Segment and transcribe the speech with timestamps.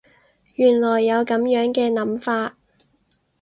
[0.55, 2.57] 原來有噉樣嘅諗法